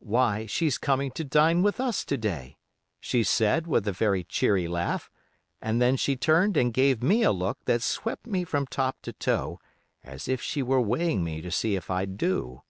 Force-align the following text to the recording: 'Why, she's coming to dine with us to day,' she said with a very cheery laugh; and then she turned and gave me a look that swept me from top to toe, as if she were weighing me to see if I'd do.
'Why, 0.00 0.44
she's 0.46 0.76
coming 0.76 1.12
to 1.12 1.22
dine 1.22 1.62
with 1.62 1.78
us 1.78 2.04
to 2.06 2.16
day,' 2.16 2.58
she 2.98 3.22
said 3.22 3.68
with 3.68 3.86
a 3.86 3.92
very 3.92 4.24
cheery 4.24 4.66
laugh; 4.66 5.08
and 5.62 5.80
then 5.80 5.94
she 5.94 6.16
turned 6.16 6.56
and 6.56 6.74
gave 6.74 7.00
me 7.00 7.22
a 7.22 7.30
look 7.30 7.64
that 7.66 7.82
swept 7.82 8.26
me 8.26 8.42
from 8.42 8.66
top 8.66 9.00
to 9.02 9.12
toe, 9.12 9.60
as 10.02 10.26
if 10.26 10.42
she 10.42 10.64
were 10.64 10.80
weighing 10.80 11.22
me 11.22 11.40
to 11.42 11.52
see 11.52 11.76
if 11.76 11.92
I'd 11.92 12.16
do. 12.16 12.62